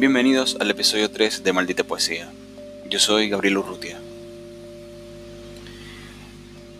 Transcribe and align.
Bienvenidos 0.00 0.56
al 0.58 0.70
episodio 0.70 1.10
3 1.10 1.44
de 1.44 1.52
Maldita 1.52 1.84
Poesía. 1.84 2.26
Yo 2.88 2.98
soy 2.98 3.28
Gabriel 3.28 3.58
Urrutia. 3.58 4.00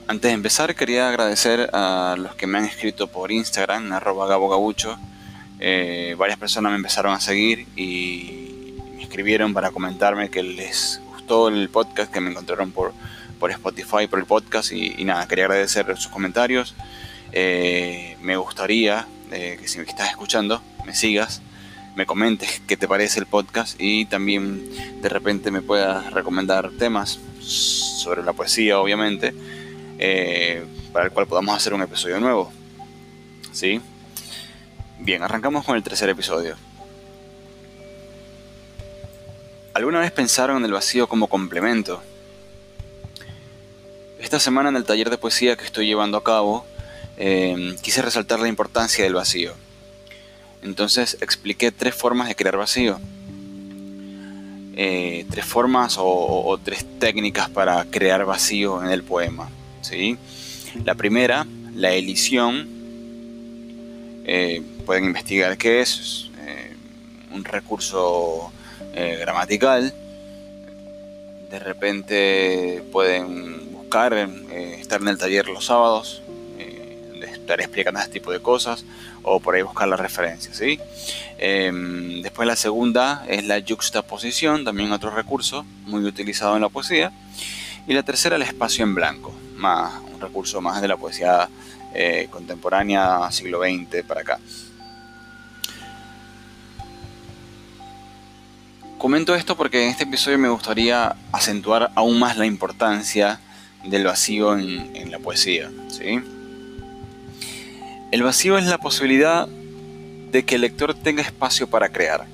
Antes 0.07 0.31
de 0.31 0.35
empezar 0.35 0.75
quería 0.75 1.07
agradecer 1.07 1.69
a 1.75 2.17
los 2.19 2.35
que 2.35 2.47
me 2.47 2.57
han 2.57 2.65
escrito 2.65 3.09
por 3.09 3.31
Instagram, 3.31 3.93
arroba 3.93 4.27
gabogabucho. 4.27 4.99
Eh, 5.59 6.15
varias 6.17 6.39
personas 6.39 6.71
me 6.73 6.77
empezaron 6.77 7.13
a 7.13 7.21
seguir 7.21 7.67
y 7.77 8.73
me 8.97 9.03
escribieron 9.03 9.53
para 9.53 9.71
comentarme 9.71 10.31
que 10.31 10.43
les 10.43 11.03
gustó 11.11 11.49
el 11.49 11.69
podcast, 11.69 12.11
que 12.11 12.23
me 12.23 12.31
encontraron 12.31 12.73
por, 12.73 12.95
Spotify, 13.51 14.07
por 14.09 14.19
el 14.19 14.25
podcast 14.25 14.73
y, 14.73 15.05
nada, 15.05 15.29
quería 15.29 15.45
agradecer 15.45 15.95
sus 15.99 16.09
comentarios. 16.09 16.75
Eh, 17.33 18.17
me 18.23 18.39
gustaría 18.39 19.07
eh, 19.31 19.59
que 19.61 19.69
si 19.69 19.77
me 19.77 19.85
estás 19.85 20.09
escuchando 20.09 20.63
me 20.87 20.95
sigas 20.95 21.43
me 22.01 22.07
comentes 22.07 22.63
qué 22.67 22.79
te 22.79 22.89
parece 22.89 23.21
el 23.21 23.27
podcast 23.27 23.77
y 23.79 24.07
también 24.07 25.03
de 25.03 25.09
repente 25.11 25.51
me 25.51 25.61
puedas 25.61 26.11
recomendar 26.15 26.71
temas 26.79 27.21
sobre 27.43 28.23
la 28.23 28.33
poesía, 28.33 28.81
obviamente, 28.81 29.35
eh, 29.99 30.65
para 30.95 31.05
el 31.05 31.11
cual 31.11 31.27
podamos 31.27 31.55
hacer 31.55 31.75
un 31.75 31.83
episodio 31.83 32.19
nuevo. 32.19 32.51
¿Sí? 33.53 33.83
Bien, 34.99 35.23
arrancamos 35.23 35.63
con 35.63 35.77
el 35.77 35.83
tercer 35.83 36.09
episodio. 36.09 36.57
¿Alguna 39.75 40.01
vez 40.01 40.11
pensaron 40.11 40.57
en 40.57 40.65
el 40.65 40.73
vacío 40.73 41.07
como 41.07 41.27
complemento? 41.27 42.01
Esta 44.19 44.41
semana 44.41 44.71
en 44.71 44.77
el 44.77 44.85
taller 44.87 45.11
de 45.11 45.19
poesía 45.19 45.55
que 45.55 45.67
estoy 45.67 45.87
llevando 45.87 46.17
a 46.17 46.25
cabo, 46.25 46.65
eh, 47.19 47.77
quise 47.83 48.01
resaltar 48.01 48.41
la 48.41 48.49
importancia 48.49 49.05
del 49.05 49.13
vacío 49.13 49.53
entonces 50.63 51.17
expliqué 51.21 51.73
tres 51.73 51.95
formas 51.95 52.29
de 52.29 52.35
crear 52.35 52.57
vacío. 52.57 53.01
Eh, 54.77 55.27
tres 55.31 55.45
formas 55.45 55.97
o, 55.99 56.59
tres 56.63 56.87
técnicas 56.99 57.49
para 57.51 57.85
crear 57.87 58.25
vacío 58.25 58.83
en 58.83 58.91
el 58.91 59.03
poema. 59.03 59.51
¿sí? 59.81 60.17
La 60.85 60.95
primera, 60.95 61.47
la 61.75 61.93
elisión. 61.93 62.69
Eh, 64.25 64.63
pueden 64.87 65.05
investigar 65.05 65.57
qué 65.57 65.81
es. 65.81 66.31
Eh, 66.47 66.75
un 67.33 67.45
recurso 67.45 68.53
gramatical. 68.93 69.95
De 71.51 71.59
repente 71.59 72.83
pueden 72.93 73.73
buscar, 73.73 74.15
estar 74.15 75.01
en 75.01 75.09
el 75.09 75.19
taller 75.19 75.49
los 75.49 75.67
sábados, 75.67 76.23
estaré 77.51 77.65
explicando 77.65 77.99
este 77.99 78.13
tipo 78.13 78.31
de 78.31 78.41
cosas 78.41 78.85
o 79.25 79.41
por 79.41 79.57
ahí 79.57 79.63
buscar 79.63 79.89
la 79.89 79.97
referencia. 79.97 80.55
¿sí? 80.55 80.79
Em, 81.37 82.23
después 82.23 82.47
la 82.47 82.55
segunda 82.55 83.25
es 83.27 83.45
la 83.45 83.61
juxtaposición, 83.61 84.65
también 84.65 84.93
otro 84.93 85.11
recurso 85.11 85.65
muy 85.87 86.05
utilizado 86.05 86.55
en 86.55 86.63
la 86.63 86.69
poesía. 86.69 87.11
Y 87.89 87.95
la 87.95 88.05
tercera 88.05 88.37
el 88.37 88.43
espacio 88.43 88.85
en 88.85 88.95
blanco, 88.95 89.35
más, 89.57 89.95
un 90.13 90.21
recurso 90.21 90.61
más 90.61 90.81
de 90.81 90.87
la 90.87 90.97
poesía 90.97 91.49
eh, 91.93 92.29
contemporánea, 92.31 93.29
siglo 93.33 93.61
XX 93.61 94.05
para 94.07 94.21
acá. 94.21 94.39
Comento 98.97 99.35
esto 99.35 99.57
porque 99.57 99.83
en 99.83 99.89
este 99.89 100.05
episodio 100.05 100.39
me 100.39 100.51
gustaría 100.51 101.17
acentuar 101.33 101.91
aún 101.97 102.21
más 102.21 102.37
la 102.37 102.47
importancia 102.47 103.41
del 103.83 104.05
vacío 104.05 104.57
en, 104.57 104.95
en 104.95 105.11
la 105.11 105.19
poesía. 105.19 105.69
¿sí? 105.89 106.21
El 108.11 108.25
vacío 108.25 108.59
es 108.59 108.65
la 108.65 108.79
posibilidad 108.79 109.47
de 109.47 110.45
que 110.45 110.57
el 110.57 110.63
lector 110.63 110.95
tenga 110.95 111.23
espacio 111.23 111.69
para 111.69 111.91
crear. 111.91 112.27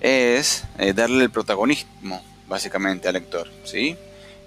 Es 0.00 0.64
eh, 0.78 0.92
darle 0.92 1.22
el 1.22 1.30
protagonismo, 1.30 2.20
básicamente, 2.48 3.06
al 3.06 3.14
lector, 3.14 3.48
¿sí? 3.62 3.96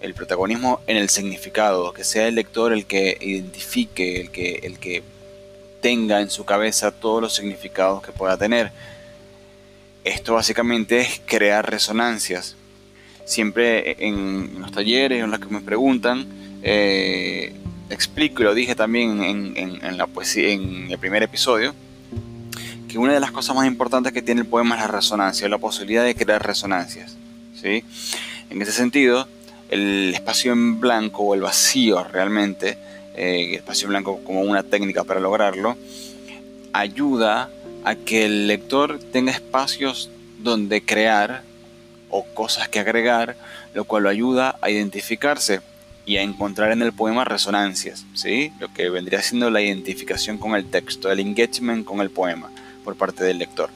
El 0.01 0.13
protagonismo 0.13 0.81
en 0.85 0.97
el 0.97 1.07
significado, 1.07 1.94
que 1.94 2.03
sea 2.03 2.27
el 2.27 2.35
lector 2.35 2.73
el 2.73 2.85
que 2.85 3.17
identifique, 3.22 4.19
el 4.19 4.31
que, 4.31 4.59
el 4.63 4.79
que 4.79 5.01
tenga 5.81 6.19
en 6.19 6.29
su 6.29 6.43
cabeza 6.43 6.91
todos 6.91 7.22
los 7.22 7.33
significados 7.33 8.03
que 8.03 8.11
pueda 8.11 8.35
tener. 8.35 8.73
Esto 10.03 10.33
básicamente 10.33 10.99
es 10.99 11.22
crear 11.25 11.69
resonancias. 11.69 12.57
Siempre 13.23 13.95
en 14.05 14.59
los 14.59 14.73
talleres 14.73 15.23
en 15.23 15.31
los 15.31 15.39
que 15.39 15.47
me 15.47 15.61
preguntan, 15.61 16.27
eh, 16.63 17.53
explico 17.89 18.41
y 18.41 18.45
lo 18.45 18.53
dije 18.53 18.75
también 18.75 19.23
en, 19.23 19.81
el 19.83 20.97
primer 20.99 21.23
episodio, 21.23 21.73
que 22.87 22.97
una 22.97 23.13
de 23.13 23.19
las 23.19 23.31
cosas 23.31 23.55
más 23.55 23.67
importantes 23.67 24.13
que 24.13 24.21
tiene 24.21 24.41
el 24.41 24.47
poema 24.47 24.75
es 24.75 24.81
la 24.81 24.87
resonancia, 24.87 25.47
la 25.49 25.57
posibilidad 25.57 26.03
de 26.03 26.15
crear 26.15 26.45
resonancias. 26.45 27.15
¿sí? 27.59 27.83
En 28.49 28.61
ese 28.61 28.71
sentido, 28.71 29.27
el 29.69 30.11
espacio 30.13 30.53
en 30.53 30.79
blanco 30.79 31.23
o 31.23 31.35
el 31.35 31.41
vacío 31.41 32.03
realmente, 32.03 32.77
eh, 33.15 33.47
el 33.49 33.55
espacio 33.55 33.85
en 33.85 33.89
blanco 33.89 34.21
como 34.23 34.41
una 34.41 34.63
técnica 34.63 35.03
para 35.03 35.19
lograrlo, 35.19 35.77
ayuda 36.73 37.49
a 37.83 37.95
que 37.95 38.25
el 38.25 38.47
lector 38.47 38.99
tenga 38.99 39.31
espacios 39.31 40.09
donde 40.39 40.83
crear 40.83 41.43
o 42.09 42.23
cosas 42.33 42.69
que 42.69 42.79
agregar, 42.79 43.35
lo 43.73 43.85
cual 43.85 44.03
lo 44.03 44.09
ayuda 44.09 44.57
a 44.61 44.69
identificarse 44.69 45.61
y 46.07 46.16
a 46.16 46.22
encontrar 46.22 46.72
en 46.72 46.81
el 46.81 46.94
poema 46.94 47.25
resonancias, 47.25 48.06
¿sí? 48.13 48.53
lo 48.59 48.73
que 48.73 48.90
vendría 48.90 49.22
siendo 49.22 49.51
la 49.51 49.62
identificación 49.62 50.38
con 50.38 50.56
el 50.56 50.66
texto, 50.66 51.12
el 51.12 51.19
engagement 51.19 51.85
con 51.85 52.00
el 52.00 52.09
poema 52.09 52.50
por 52.85 52.95
parte 52.95 53.25
del 53.25 53.38
lector. 53.38 53.69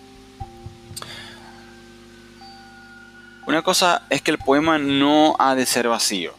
Una 3.45 3.61
cosa 3.61 4.03
es 4.09 4.21
que 4.21 4.31
el 4.31 4.37
poema 4.37 4.77
no 4.77 5.35
ha 5.39 5.55
de 5.55 5.65
ser 5.65 5.89
vacío, 5.89 6.33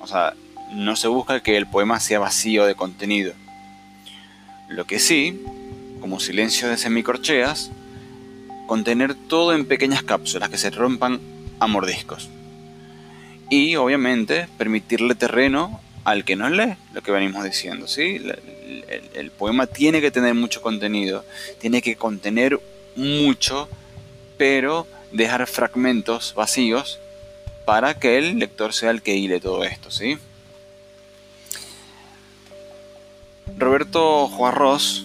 o 0.00 0.08
sea, 0.08 0.34
no 0.72 0.96
se 0.96 1.06
busca 1.06 1.40
que 1.40 1.56
el 1.56 1.68
poema 1.68 2.00
sea 2.00 2.18
vacío 2.18 2.66
de 2.66 2.74
contenido. 2.74 3.32
Lo 4.68 4.86
que 4.86 4.98
sí, 4.98 5.40
como 6.00 6.18
silencio 6.18 6.68
de 6.68 6.76
semicorcheas, 6.76 7.70
contener 8.66 9.14
todo 9.14 9.54
en 9.54 9.66
pequeñas 9.66 10.02
cápsulas 10.02 10.48
que 10.48 10.58
se 10.58 10.70
rompan 10.70 11.20
a 11.60 11.68
mordiscos 11.68 12.28
y 13.50 13.76
obviamente 13.76 14.48
permitirle 14.58 15.14
terreno 15.14 15.80
al 16.04 16.24
que 16.24 16.36
no 16.36 16.48
lee, 16.48 16.76
lo 16.92 17.02
que 17.02 17.12
venimos 17.12 17.44
diciendo, 17.44 17.86
¿sí? 17.86 18.20
El, 19.14 19.30
poema 19.30 19.66
tiene 19.66 20.00
que 20.00 20.10
tener 20.10 20.34
mucho 20.34 20.62
contenido, 20.62 21.24
tiene 21.60 21.82
que 21.82 21.96
contener 21.96 22.58
mucho, 22.96 23.68
pero 24.36 24.86
dejar 25.12 25.46
fragmentos 25.46 26.34
vacíos 26.34 26.98
para 27.66 27.98
que 27.98 28.18
el 28.18 28.38
lector 28.38 28.72
sea 28.72 28.90
el 28.90 29.02
que 29.02 29.16
hile 29.16 29.40
todo 29.40 29.64
esto, 29.64 29.90
¿sí? 29.90 30.18
Roberto 33.58 34.28
Juarros 34.28 35.04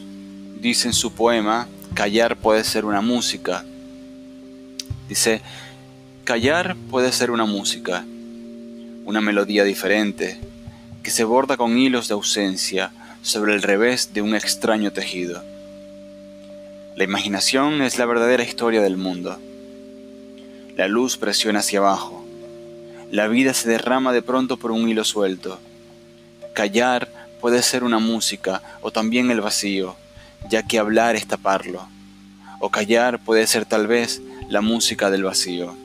dice 0.60 0.88
en 0.88 0.94
su 0.94 1.14
poema, 1.14 1.68
Callar 1.94 2.38
puede 2.38 2.64
ser 2.64 2.86
una 2.86 3.02
música. 3.02 3.66
Dice, 5.10 5.42
Callar 6.24 6.76
puede 6.90 7.12
ser 7.12 7.30
una 7.32 7.46
música 7.46 8.06
una 9.06 9.22
melodía 9.22 9.64
diferente, 9.64 10.40
que 11.04 11.12
se 11.12 11.24
borda 11.24 11.58
con 11.58 11.78
hilos 11.78 12.08
de 12.08 12.14
ausencia 12.14 12.92
sobre 13.22 13.54
el 13.54 13.62
revés 13.62 14.14
de 14.14 14.22
un 14.22 14.36
extraño 14.36 14.92
tejido. 14.92 15.44
La 16.96 17.04
imaginación 17.04 17.82
es 17.82 17.98
la 17.98 18.06
verdadera 18.06 18.44
historia 18.44 18.82
del 18.82 18.98
mundo. 18.98 19.40
La 20.76 20.88
luz 20.88 21.18
presiona 21.18 21.60
hacia 21.60 21.80
abajo. 21.80 22.26
La 23.12 23.28
vida 23.28 23.54
se 23.54 23.70
derrama 23.70 24.14
de 24.14 24.22
pronto 24.22 24.58
por 24.58 24.72
un 24.72 24.88
hilo 24.88 25.04
suelto. 25.04 25.60
Callar 26.54 27.10
puede 27.42 27.62
ser 27.62 27.84
una 27.84 28.00
música 28.00 28.62
o 28.82 28.92
también 28.92 29.32
el 29.32 29.42
vacío, 29.42 29.96
ya 30.50 30.64
que 30.64 30.80
hablar 30.80 31.16
es 31.16 31.28
taparlo. 31.28 31.88
O 32.60 32.70
callar 32.70 33.20
puede 33.20 33.48
ser 33.48 33.66
tal 33.66 33.88
vez 33.88 34.22
la 34.50 34.62
música 34.62 35.10
del 35.10 35.24
vacío. 35.24 35.83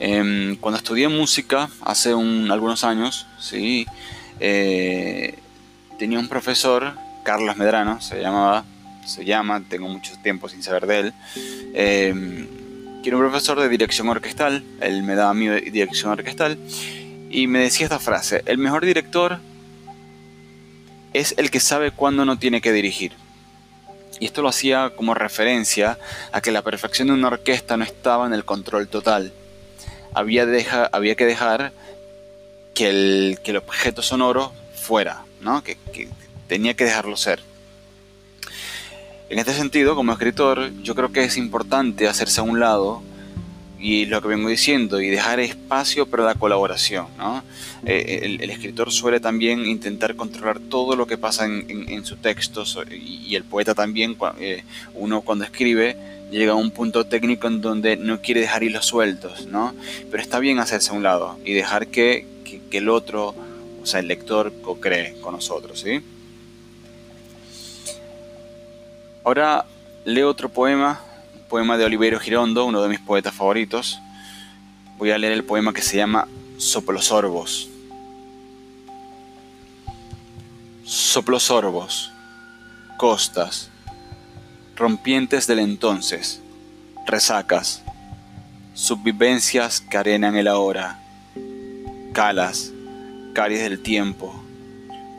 Em, 0.00 0.56
cuando 0.56 0.78
estudié 0.78 1.08
música 1.08 1.68
hace 1.82 2.10
algunos 2.10 2.84
años, 2.84 3.26
¿sí? 3.40 3.86
Eh, 4.38 5.38
tenía 5.98 6.18
un 6.20 6.28
profesor, 6.28 6.94
Carlos 7.24 7.56
Medrano, 7.56 8.00
se 8.00 8.20
llamaba, 8.20 8.64
se 9.04 9.24
llama, 9.24 9.62
tengo 9.68 9.88
mucho 9.88 10.12
tiempo 10.22 10.48
sin 10.48 10.62
saber 10.62 10.86
de 10.86 10.98
él, 11.00 11.14
em, 11.74 12.46
que 13.02 13.08
era 13.08 13.16
un 13.16 13.22
profesor 13.22 13.58
de 13.60 13.68
dirección 13.68 14.08
orquestal, 14.08 14.62
él 14.80 15.02
me 15.02 15.16
daba 15.16 15.34
mi 15.34 15.48
dirección 15.48 16.12
orquestal, 16.12 16.58
y 17.30 17.48
me 17.48 17.58
decía 17.58 17.86
esta 17.86 17.98
frase, 17.98 18.42
el 18.46 18.58
mejor 18.58 18.84
director 18.86 19.40
es 21.12 21.34
el 21.38 21.50
que 21.50 21.58
sabe 21.58 21.90
cuándo 21.90 22.24
no 22.24 22.38
tiene 22.38 22.60
que 22.60 22.72
dirigir. 22.72 23.12
Y 24.20 24.26
esto 24.26 24.42
lo 24.42 24.48
hacía 24.48 24.90
como 24.96 25.14
referencia 25.14 25.98
a 26.32 26.40
que 26.40 26.50
la 26.50 26.62
perfección 26.62 27.08
de 27.08 27.14
una 27.14 27.28
orquesta 27.28 27.76
no 27.76 27.84
estaba 27.84 28.26
en 28.26 28.32
el 28.32 28.44
control 28.44 28.88
total, 28.88 29.32
había, 30.14 30.46
había 30.92 31.14
que 31.14 31.26
dejar 31.26 31.72
que 32.74 32.88
el, 32.88 33.38
que 33.42 33.50
el, 33.52 33.56
objeto 33.58 34.02
sonoro 34.02 34.52
fuera, 34.74 35.24
¿no? 35.40 35.62
que, 35.62 35.76
tenía 36.46 36.74
que 36.74 36.84
dejarlo 36.84 37.16
ser. 37.16 37.40
En 39.28 39.38
este 39.38 39.52
sentido, 39.52 39.94
como 39.94 40.12
escritor, 40.12 40.72
yo 40.82 40.94
creo 40.94 41.12
que 41.12 41.24
es 41.24 41.36
importante 41.36 42.08
hacerse 42.08 42.40
a 42.40 42.44
un 42.44 42.60
lado 42.60 43.02
y 43.78 44.06
lo 44.06 44.22
que 44.22 44.28
vengo 44.28 44.48
diciendo 44.48 45.00
y 45.00 45.08
dejar 45.08 45.38
espacio 45.40 46.06
para 46.06 46.24
la 46.24 46.34
colaboración. 46.34 47.06
¿no? 47.18 47.44
Eh, 47.84 48.38
el, 48.40 48.50
escritor 48.50 48.90
suele 48.90 49.20
también 49.20 49.66
intentar 49.66 50.16
controlar 50.16 50.58
todo 50.58 50.96
lo 50.96 51.06
que 51.06 51.18
pasa 51.18 51.46
en, 51.46 52.04
su 52.04 52.16
texto 52.16 52.64
y, 52.90 53.36
el 53.36 53.44
poeta 53.44 53.74
también, 53.74 54.16
eh, 54.40 54.64
uno 54.94 55.20
cuando 55.20 55.44
escribe 55.44 56.17
llega 56.30 56.52
a 56.52 56.56
un 56.56 56.70
punto 56.70 57.06
técnico 57.06 57.46
en 57.46 57.60
donde 57.60 57.96
no 57.96 58.20
quiere 58.20 58.40
dejar 58.40 58.62
hilos 58.62 58.86
sueltos, 58.86 59.46
¿no? 59.46 59.74
pero 60.10 60.22
está 60.22 60.38
bien 60.38 60.58
hacerse 60.58 60.90
a 60.90 60.94
un 60.94 61.02
lado 61.02 61.38
y 61.44 61.54
dejar 61.54 61.88
que, 61.88 62.26
que 62.44 62.78
el 62.78 62.88
otro, 62.88 63.34
o 63.82 63.86
sea, 63.86 64.00
el 64.00 64.08
lector, 64.08 64.52
co-cree 64.62 65.20
con 65.20 65.34
nosotros. 65.34 65.80
¿sí? 65.80 66.02
Ahora 69.24 69.66
leo 70.04 70.30
otro 70.30 70.48
poema, 70.48 71.00
un 71.34 71.42
poema 71.48 71.76
de 71.76 71.84
Oliverio 71.84 72.18
Girondo, 72.18 72.64
uno 72.64 72.80
de 72.80 72.88
mis 72.88 73.00
poetas 73.00 73.34
favoritos. 73.34 73.98
Voy 74.96 75.10
a 75.10 75.18
leer 75.18 75.34
el 75.34 75.44
poema 75.44 75.74
que 75.74 75.82
se 75.82 75.98
llama 75.98 76.26
Soplosorbos. 76.56 77.68
Soplosorbos, 80.84 82.10
costas, 82.96 83.70
rompientes 84.78 85.48
del 85.48 85.58
entonces, 85.58 86.40
resacas, 87.04 87.82
subvivencias 88.74 89.80
que 89.80 89.96
arenan 89.96 90.36
el 90.36 90.46
ahora, 90.46 91.02
calas, 92.12 92.70
caries 93.34 93.60
del 93.60 93.82
tiempo, 93.82 94.32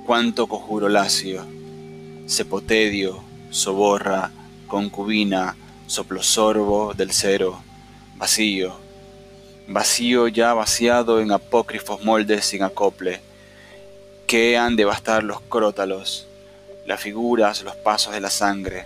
cuánto 0.05 0.47
conjuro 0.47 0.87
lacio, 0.87 1.45
cepotedio, 2.25 3.21
soborra, 3.49 4.31
concubina, 4.67 5.57
soplosorbo 5.87 6.93
del 6.93 7.11
cero, 7.11 7.61
vacío, 8.15 8.77
vacío 9.67 10.29
ya 10.29 10.53
vaciado 10.53 11.19
en 11.19 11.33
apócrifos 11.33 12.01
moldes 12.01 12.45
sin 12.45 12.63
acople, 12.63 13.19
que 14.25 14.57
han 14.57 14.77
de 14.77 14.85
bastar 14.85 15.21
los 15.25 15.41
crótalos, 15.41 16.27
las 16.85 17.01
figuras, 17.01 17.61
los 17.63 17.75
pasos 17.75 18.13
de 18.13 18.21
la 18.21 18.29
sangre, 18.29 18.85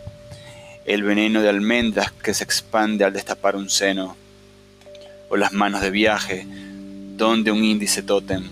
el 0.85 1.03
veneno 1.03 1.41
de 1.41 1.49
almendras 1.49 2.11
que 2.11 2.33
se 2.33 2.43
expande 2.43 3.05
al 3.05 3.13
destapar 3.13 3.55
un 3.55 3.69
seno, 3.69 4.15
o 5.29 5.37
las 5.37 5.53
manos 5.53 5.81
de 5.81 5.91
viaje, 5.91 6.45
donde 7.15 7.51
un 7.51 7.63
índice 7.63 8.03
tótem, 8.03 8.43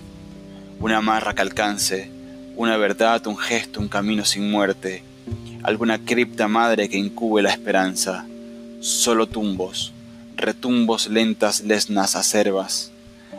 una 0.80 1.00
marra 1.00 1.34
que 1.34 1.42
alcance, 1.42 2.10
una 2.56 2.76
verdad, 2.76 3.26
un 3.26 3.36
gesto, 3.36 3.80
un 3.80 3.88
camino 3.88 4.24
sin 4.24 4.50
muerte, 4.50 5.02
alguna 5.62 5.98
cripta 5.98 6.48
madre 6.48 6.88
que 6.88 6.98
incube 6.98 7.42
la 7.42 7.50
esperanza, 7.50 8.26
solo 8.80 9.26
tumbos, 9.26 9.92
retumbos 10.36 11.08
lentas 11.08 11.60
lesnas 11.60 12.16
acervas, 12.16 12.90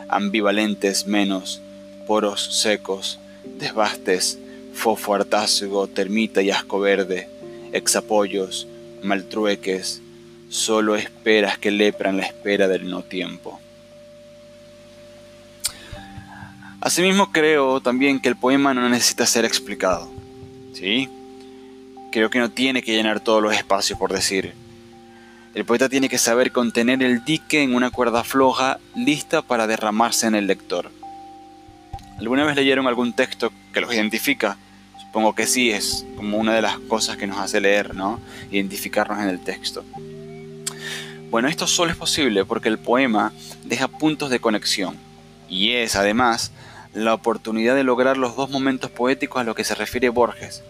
ambivalentes 0.08 1.06
menos, 1.06 1.60
poros 2.06 2.60
secos, 2.60 3.18
desbastes, 3.58 4.38
fofo 4.72 5.14
hartazgo, 5.14 5.86
termita 5.88 6.42
y 6.42 6.50
asco 6.50 6.80
verde, 6.80 7.28
exapollos, 7.72 8.68
maltrueques, 9.04 10.00
solo 10.48 10.96
esperas 10.96 11.58
que 11.58 11.70
lepran 11.70 12.16
la 12.16 12.24
espera 12.24 12.68
del 12.68 12.90
no 12.90 13.02
tiempo. 13.02 13.60
Asimismo 16.80 17.32
creo 17.32 17.80
también 17.80 18.20
que 18.20 18.28
el 18.28 18.36
poema 18.36 18.74
no 18.74 18.88
necesita 18.88 19.26
ser 19.26 19.44
explicado. 19.44 20.10
¿Sí? 20.74 21.08
creo 22.14 22.30
que 22.30 22.38
no 22.38 22.48
tiene 22.48 22.80
que 22.80 22.92
llenar 22.92 23.18
todos 23.18 23.42
los 23.42 23.52
espacios 23.56 23.98
por 23.98 24.12
decir. 24.12 24.54
El 25.52 25.64
poeta 25.64 25.88
tiene 25.88 26.08
que 26.08 26.16
saber 26.16 26.52
contener 26.52 27.02
el 27.02 27.24
dique 27.24 27.60
en 27.60 27.74
una 27.74 27.90
cuerda 27.90 28.22
floja 28.22 28.78
lista 28.94 29.42
para 29.42 29.66
derramarse 29.66 30.28
en 30.28 30.36
el 30.36 30.46
lector. 30.46 30.92
¿Alguna 32.16 32.44
vez 32.44 32.54
leyeron 32.54 32.86
algún 32.86 33.14
texto 33.14 33.52
que 33.72 33.80
los 33.80 33.92
identifica? 33.92 34.56
Supongo 35.14 35.36
que 35.36 35.46
sí, 35.46 35.70
es 35.70 36.04
como 36.16 36.38
una 36.38 36.56
de 36.56 36.60
las 36.60 36.76
cosas 36.80 37.16
que 37.16 37.28
nos 37.28 37.38
hace 37.38 37.60
leer, 37.60 37.94
¿no? 37.94 38.18
Identificarnos 38.50 39.20
en 39.20 39.28
el 39.28 39.38
texto. 39.38 39.84
Bueno, 41.30 41.46
esto 41.46 41.68
solo 41.68 41.92
es 41.92 41.96
posible 41.96 42.44
porque 42.44 42.68
el 42.68 42.80
poema 42.80 43.32
deja 43.62 43.86
puntos 43.86 44.28
de 44.28 44.40
conexión 44.40 44.98
y 45.48 45.70
es 45.70 45.94
además 45.94 46.50
la 46.94 47.14
oportunidad 47.14 47.76
de 47.76 47.84
lograr 47.84 48.16
los 48.16 48.34
dos 48.34 48.50
momentos 48.50 48.90
poéticos 48.90 49.40
a 49.40 49.44
los 49.44 49.54
que 49.54 49.62
se 49.62 49.76
refiere 49.76 50.08
Borges, 50.08 50.64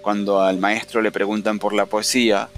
cuando 0.00 0.40
al 0.40 0.56
maestro 0.56 1.02
le 1.02 1.12
preguntan 1.12 1.58
por 1.58 1.74
la 1.74 1.84
poesía, 1.84 2.48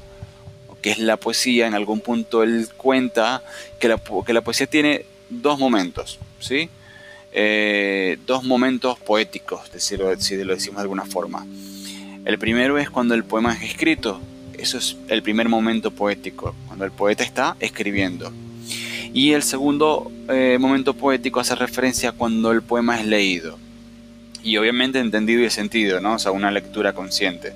qué 0.82 0.92
es 0.92 1.00
la 1.00 1.16
poesía, 1.16 1.66
en 1.66 1.74
algún 1.74 2.00
punto 2.00 2.44
él 2.44 2.68
cuenta 2.76 3.42
que 3.80 3.88
la, 3.88 4.00
que 4.24 4.32
la 4.32 4.42
poesía 4.42 4.68
tiene 4.68 5.04
dos 5.30 5.58
momentos, 5.58 6.20
¿sí? 6.38 6.70
Eh, 7.32 8.18
dos 8.26 8.44
momentos 8.44 8.98
poéticos, 8.98 9.60
si 9.76 9.96
lo, 9.96 10.18
si 10.20 10.36
lo 10.42 10.54
decimos 10.54 10.76
de 10.78 10.82
alguna 10.82 11.04
forma. 11.04 11.46
El 12.24 12.38
primero 12.38 12.78
es 12.78 12.90
cuando 12.90 13.14
el 13.14 13.24
poema 13.24 13.54
es 13.54 13.62
escrito, 13.62 14.20
eso 14.58 14.78
es 14.78 14.96
el 15.08 15.22
primer 15.22 15.48
momento 15.48 15.90
poético, 15.90 16.54
cuando 16.66 16.84
el 16.84 16.90
poeta 16.90 17.22
está 17.22 17.56
escribiendo. 17.60 18.32
Y 19.14 19.32
el 19.32 19.42
segundo 19.42 20.10
eh, 20.28 20.58
momento 20.60 20.94
poético 20.94 21.40
hace 21.40 21.54
referencia 21.54 22.10
a 22.10 22.12
cuando 22.12 22.50
el 22.52 22.62
poema 22.62 23.00
es 23.00 23.06
leído 23.06 23.58
y 24.42 24.56
obviamente 24.56 24.98
entendido 24.98 25.42
y 25.42 25.50
sentido, 25.50 26.00
¿no? 26.00 26.14
O 26.14 26.18
sea, 26.18 26.32
una 26.32 26.50
lectura 26.50 26.92
consciente. 26.92 27.52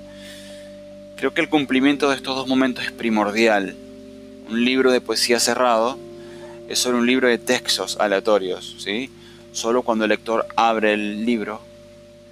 Creo 1.17 1.33
que 1.33 1.41
el 1.41 1.49
cumplimiento 1.49 2.09
de 2.09 2.15
estos 2.15 2.35
dos 2.35 2.47
momentos 2.47 2.83
es 2.83 2.91
primordial. 2.91 3.75
Un 4.49 4.65
libro 4.65 4.91
de 4.91 5.01
poesía 5.01 5.39
cerrado 5.39 5.97
es 6.67 6.79
solo 6.79 6.97
un 6.97 7.07
libro 7.07 7.27
de 7.27 7.37
textos 7.37 7.97
aleatorios, 7.99 8.75
¿sí? 8.79 9.09
Solo 9.53 9.83
cuando 9.83 10.05
el 10.05 10.09
lector 10.09 10.45
abre 10.55 10.93
el 10.93 11.25
libro, 11.25 11.61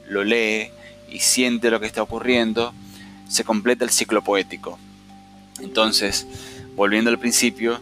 lo 0.09 0.23
lee 0.23 0.71
y 1.09 1.19
siente 1.19 1.71
lo 1.71 1.79
que 1.79 1.85
está 1.85 2.01
ocurriendo, 2.03 2.73
se 3.29 3.43
completa 3.43 3.85
el 3.85 3.91
ciclo 3.91 4.23
poético. 4.23 4.77
Entonces, 5.61 6.27
volviendo 6.75 7.09
al 7.09 7.19
principio, 7.19 7.79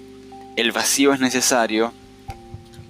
el 0.56 0.72
vacío 0.72 1.14
es 1.14 1.20
necesario 1.20 1.94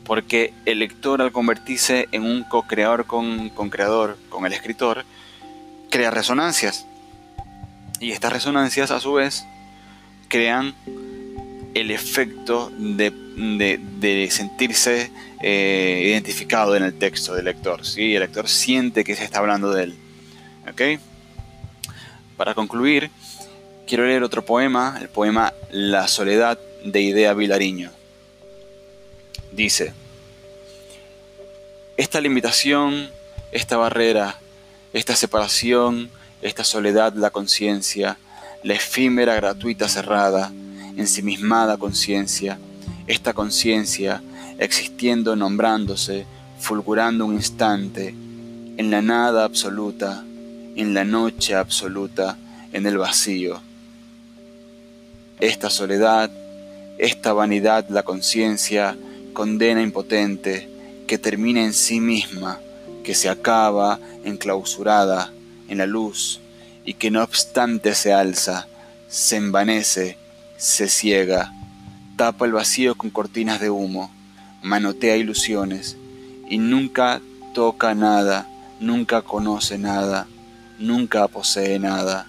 porque 0.05 0.53
el 0.65 0.79
lector 0.79 1.21
al 1.21 1.31
convertirse 1.31 2.09
en 2.11 2.23
un 2.23 2.43
co-creador 2.43 3.05
con, 3.05 3.49
creador, 3.69 4.17
con 4.29 4.43
el 4.47 4.53
escritor, 4.53 5.05
crea 5.91 6.09
resonancias. 6.09 6.87
Y 7.99 8.11
estas 8.11 8.33
resonancias 8.33 8.89
a 8.89 8.99
su 8.99 9.13
vez 9.13 9.45
crean 10.27 10.73
el 11.79 11.91
efecto 11.91 12.71
de, 12.77 14.27
sentirse 14.31 15.11
eh, 15.41 16.03
identificado 16.05 16.75
en 16.75 16.83
el 16.83 16.97
texto 16.97 17.33
del 17.33 17.45
lector. 17.45 17.85
¿sí? 17.85 18.15
El 18.15 18.21
lector 18.21 18.47
siente 18.47 19.03
que 19.03 19.15
se 19.15 19.23
está 19.23 19.39
hablando 19.39 19.71
de 19.71 19.83
él. 19.83 19.95
Para 22.37 22.53
concluir, 22.53 23.09
quiero 23.87 24.05
leer 24.05 24.23
otro 24.23 24.45
poema, 24.45 24.97
el 25.01 25.09
poema 25.09 25.53
La 25.71 26.07
soledad 26.07 26.57
de 26.85 27.01
Idea 27.01 27.33
Vilariño. 27.33 27.91
Dice, 29.51 29.93
esta 31.97 32.21
limitación, 32.21 33.09
esta 33.51 33.77
barrera, 33.77 34.39
esta 34.93 35.15
separación, 35.15 36.09
esta 36.41 36.63
soledad, 36.63 37.13
la 37.13 37.31
conciencia, 37.31 38.17
la 38.63 38.75
efímera, 38.75 39.35
gratuita, 39.35 39.89
cerrada, 39.89 40.51
ensimismada 40.99 41.77
conciencia, 41.77 42.59
esta 43.07 43.33
conciencia 43.33 44.21
existiendo, 44.59 45.35
nombrándose, 45.35 46.25
fulgurando 46.59 47.25
un 47.25 47.35
instante, 47.35 48.13
en 48.77 48.91
la 48.91 49.01
nada 49.01 49.45
absoluta, 49.45 50.23
en 50.75 50.93
la 50.93 51.03
noche 51.03 51.55
absoluta, 51.55 52.37
en 52.71 52.85
el 52.85 52.97
vacío. 52.97 53.61
Esta 55.39 55.69
soledad, 55.69 56.29
esta 56.97 57.33
vanidad, 57.33 57.87
la 57.89 58.03
conciencia, 58.03 58.97
condena 59.33 59.81
impotente, 59.81 60.69
que 61.07 61.17
termina 61.17 61.63
en 61.63 61.73
sí 61.73 62.01
misma, 62.01 62.59
que 63.03 63.15
se 63.15 63.29
acaba 63.29 63.99
enclausurada 64.23 65.31
en 65.69 65.77
la 65.79 65.85
luz 65.85 66.41
y 66.85 66.93
que 66.93 67.09
no 67.09 67.23
obstante 67.23 67.95
se 67.95 68.13
alza, 68.13 68.67
se 69.07 69.37
envanece, 69.37 70.18
se 70.59 70.89
ciega, 70.89 71.53
tapa 72.17 72.45
el 72.45 72.51
vacío 72.51 72.95
con 72.95 73.09
cortinas 73.09 73.61
de 73.61 73.69
humo, 73.69 74.11
manotea 74.61 75.15
ilusiones 75.15 75.95
y 76.49 76.57
nunca 76.57 77.21
toca 77.53 77.95
nada, 77.95 78.45
nunca 78.81 79.21
conoce 79.21 79.77
nada, 79.77 80.27
nunca 80.77 81.29
posee 81.29 81.79
nada. 81.79 82.27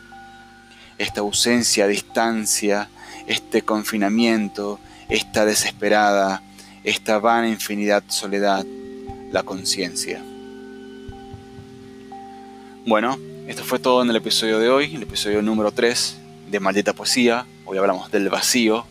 Esta 0.97 1.23
ausencia, 1.23 1.89
distancia, 1.89 2.89
este 3.27 3.63
confinamiento, 3.63 4.79
esta 5.09 5.45
desesperada, 5.45 6.41
esta 6.85 7.19
vana 7.19 7.49
infinidad 7.49 8.05
soledad, 8.07 8.65
la 9.33 9.43
conciencia. 9.43 10.23
Bueno, 12.87 13.19
esto 13.49 13.65
fue 13.65 13.81
todo 13.81 14.03
en 14.03 14.11
el 14.11 14.17
episodio 14.17 14.61
de 14.61 14.69
hoy, 14.69 14.95
el 14.95 15.03
episodio 15.03 15.43
número 15.43 15.73
3 15.73 16.17
de 16.49 16.61
Maldita 16.61 16.93
Poesía. 16.93 17.45
Hoy 17.71 17.79
hablamos 17.79 18.11
del 18.11 18.29
vacío. 18.29 18.85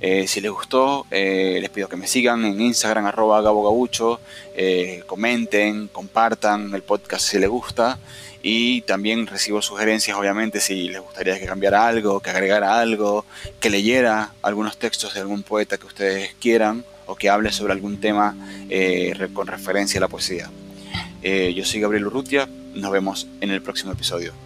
Eh, 0.00 0.28
si 0.28 0.40
les 0.40 0.52
gustó, 0.52 1.08
eh, 1.10 1.58
les 1.60 1.68
pido 1.70 1.88
que 1.88 1.96
me 1.96 2.06
sigan 2.06 2.44
en 2.44 2.60
Instagram, 2.60 3.06
arroba 3.06 3.42
gabogabucho, 3.42 4.20
eh, 4.54 5.02
comenten, 5.08 5.88
compartan 5.88 6.72
el 6.72 6.84
podcast 6.84 7.26
si 7.26 7.40
les 7.40 7.48
gusta 7.48 7.98
y 8.44 8.82
también 8.82 9.26
recibo 9.26 9.60
sugerencias, 9.60 10.16
obviamente, 10.16 10.60
si 10.60 10.88
les 10.88 11.00
gustaría 11.00 11.36
que 11.40 11.46
cambiara 11.46 11.88
algo, 11.88 12.20
que 12.20 12.30
agregara 12.30 12.78
algo, 12.78 13.24
que 13.58 13.70
leyera 13.70 14.30
algunos 14.40 14.76
textos 14.76 15.14
de 15.14 15.22
algún 15.22 15.42
poeta 15.42 15.76
que 15.76 15.86
ustedes 15.86 16.32
quieran 16.40 16.84
o 17.06 17.16
que 17.16 17.28
hable 17.28 17.50
sobre 17.50 17.72
algún 17.72 17.98
tema 17.98 18.36
con 19.34 19.48
referencia 19.48 19.98
a 19.98 20.02
la 20.02 20.08
poesía. 20.08 20.48
yo 21.24 21.64
soy 21.64 21.80
Gabriel 21.80 22.06
Urrutia, 22.06 22.48
nos 22.72 22.92
vemos 22.92 23.26
en 23.40 23.50
el 23.50 23.62
próximo 23.62 23.90
episodio. 23.90 24.45